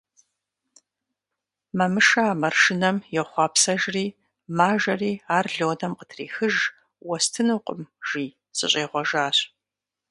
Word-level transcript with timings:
Мамышэ 1.77 2.21
а 2.31 2.37
маршынэм 2.41 2.97
йохъуэпсэжри 3.15 4.05
мажэри 4.57 5.13
ар 5.37 5.45
Лонэм 5.57 5.93
къытрехыж: 5.99 6.55
«Уэстынукъым,– 7.07 7.81
жи,– 8.07 8.25
сыщӀегъуэжащ». 8.57 9.37